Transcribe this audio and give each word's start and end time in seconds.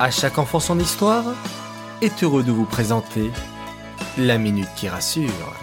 À 0.00 0.12
chaque 0.12 0.38
enfant 0.38 0.60
son 0.60 0.78
histoire 0.78 1.24
est 2.02 2.22
heureux 2.22 2.44
de 2.44 2.52
vous 2.52 2.66
présenter 2.66 3.32
la 4.16 4.38
minute 4.38 4.68
qui 4.76 4.88
rassure. 4.88 5.56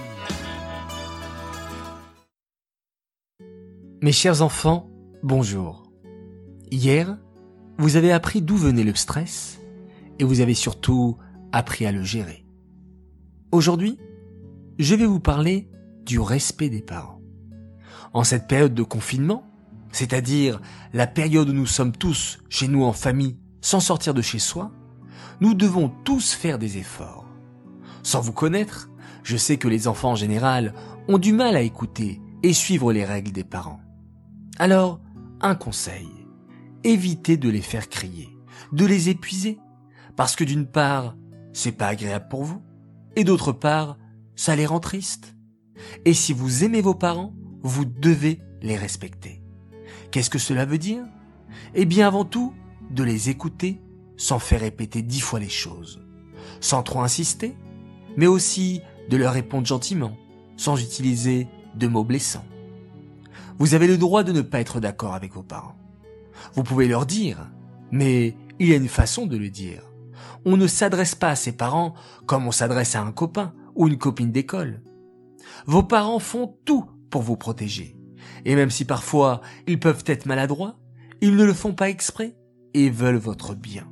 Mes 4.01 4.11
chers 4.11 4.41
enfants, 4.41 4.91
bonjour. 5.23 5.83
Hier, 6.69 7.17
vous 7.77 7.95
avez 7.95 8.11
appris 8.11 8.41
d'où 8.41 8.57
venait 8.57 8.83
le 8.83 8.93
stress 8.93 9.61
et 10.19 10.25
vous 10.25 10.41
avez 10.41 10.53
surtout 10.53 11.15
appris 11.53 11.85
à 11.85 11.93
le 11.93 12.03
gérer. 12.03 12.45
Aujourd'hui, 13.53 13.97
je 14.79 14.95
vais 14.95 15.05
vous 15.05 15.21
parler 15.21 15.69
du 16.05 16.19
respect 16.19 16.69
des 16.69 16.81
parents. 16.81 17.21
En 18.11 18.25
cette 18.25 18.49
période 18.49 18.73
de 18.73 18.83
confinement, 18.83 19.45
c'est-à-dire 19.93 20.59
la 20.91 21.07
période 21.07 21.47
où 21.47 21.53
nous 21.53 21.65
sommes 21.65 21.93
tous 21.93 22.39
chez 22.49 22.67
nous 22.67 22.83
en 22.83 22.91
famille 22.91 23.37
sans 23.65 23.79
sortir 23.79 24.13
de 24.13 24.21
chez 24.21 24.37
soi, 24.37 24.71
nous 25.41 25.55
devons 25.55 25.89
tous 25.89 26.33
faire 26.33 26.59
des 26.59 26.77
efforts. 26.77 27.25
Sans 28.03 28.21
vous 28.21 28.31
connaître, 28.31 28.91
je 29.23 29.37
sais 29.37 29.57
que 29.57 29.67
les 29.67 29.87
enfants 29.87 30.11
en 30.11 30.15
général 30.15 30.75
ont 31.07 31.17
du 31.17 31.33
mal 31.33 31.55
à 31.55 31.61
écouter 31.61 32.21
et 32.43 32.53
suivre 32.53 32.93
les 32.93 33.03
règles 33.03 33.31
des 33.31 33.43
parents. 33.43 33.81
Alors, 34.59 35.01
un 35.41 35.55
conseil. 35.55 36.07
Évitez 36.83 37.37
de 37.37 37.49
les 37.49 37.63
faire 37.63 37.89
crier, 37.89 38.29
de 38.71 38.85
les 38.85 39.09
épuiser, 39.09 39.57
parce 40.15 40.35
que 40.35 40.43
d'une 40.43 40.67
part, 40.67 41.15
c'est 41.51 41.71
pas 41.71 41.87
agréable 41.87 42.27
pour 42.29 42.43
vous, 42.43 42.61
et 43.15 43.23
d'autre 43.23 43.51
part, 43.51 43.97
ça 44.35 44.55
les 44.55 44.67
rend 44.67 44.79
tristes. 44.79 45.35
Et 46.05 46.13
si 46.13 46.33
vous 46.33 46.63
aimez 46.63 46.81
vos 46.81 46.93
parents, 46.93 47.33
vous 47.63 47.85
devez 47.85 48.43
les 48.61 48.77
respecter. 48.77 49.41
Qu'est-ce 50.11 50.29
que 50.29 50.37
cela 50.37 50.65
veut 50.65 50.77
dire? 50.77 51.03
Eh 51.73 51.85
bien 51.85 52.05
avant 52.05 52.25
tout, 52.25 52.53
de 52.91 53.03
les 53.03 53.29
écouter 53.29 53.81
sans 54.17 54.39
faire 54.39 54.61
répéter 54.61 55.01
dix 55.01 55.19
fois 55.19 55.39
les 55.39 55.49
choses, 55.49 56.01
sans 56.59 56.83
trop 56.83 57.01
insister, 57.01 57.55
mais 58.17 58.27
aussi 58.27 58.81
de 59.09 59.17
leur 59.17 59.33
répondre 59.33 59.67
gentiment, 59.67 60.15
sans 60.57 60.81
utiliser 60.81 61.47
de 61.75 61.87
mots 61.87 62.03
blessants. 62.03 62.45
Vous 63.57 63.73
avez 63.73 63.87
le 63.87 63.97
droit 63.97 64.23
de 64.23 64.31
ne 64.31 64.41
pas 64.41 64.59
être 64.59 64.79
d'accord 64.79 65.13
avec 65.13 65.33
vos 65.33 65.43
parents. 65.43 65.77
Vous 66.53 66.63
pouvez 66.63 66.87
leur 66.87 67.05
dire, 67.05 67.49
mais 67.91 68.35
il 68.59 68.67
y 68.67 68.73
a 68.73 68.77
une 68.77 68.87
façon 68.87 69.25
de 69.25 69.37
le 69.37 69.49
dire. 69.49 69.83
On 70.45 70.57
ne 70.57 70.67
s'adresse 70.67 71.15
pas 71.15 71.29
à 71.29 71.35
ses 71.35 71.51
parents 71.51 71.93
comme 72.25 72.47
on 72.47 72.51
s'adresse 72.51 72.95
à 72.95 73.01
un 73.01 73.11
copain 73.11 73.53
ou 73.75 73.87
une 73.87 73.97
copine 73.97 74.31
d'école. 74.31 74.81
Vos 75.65 75.83
parents 75.83 76.19
font 76.19 76.57
tout 76.65 76.85
pour 77.09 77.21
vous 77.21 77.37
protéger. 77.37 77.97
Et 78.45 78.55
même 78.55 78.69
si 78.69 78.85
parfois 78.85 79.41
ils 79.67 79.79
peuvent 79.79 80.03
être 80.05 80.25
maladroits, 80.25 80.77
ils 81.21 81.35
ne 81.35 81.43
le 81.43 81.53
font 81.53 81.73
pas 81.73 81.89
exprès 81.89 82.35
veulent 82.83 83.15
votre 83.15 83.55
bien. 83.55 83.87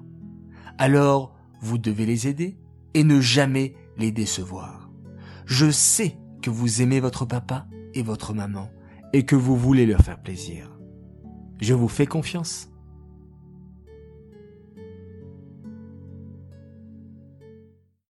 Alors, 0.77 1.35
vous 1.61 1.77
devez 1.77 2.05
les 2.05 2.27
aider 2.27 2.57
et 2.93 3.03
ne 3.03 3.21
jamais 3.21 3.75
les 3.97 4.11
décevoir. 4.11 4.89
Je 5.45 5.71
sais 5.71 6.17
que 6.41 6.49
vous 6.49 6.81
aimez 6.81 6.99
votre 6.99 7.25
papa 7.25 7.67
et 7.93 8.01
votre 8.01 8.33
maman 8.33 8.69
et 9.13 9.25
que 9.25 9.35
vous 9.35 9.55
voulez 9.55 9.85
leur 9.85 10.01
faire 10.01 10.21
plaisir. 10.21 10.77
Je 11.61 11.73
vous 11.73 11.87
fais 11.87 12.05
confiance. 12.07 12.72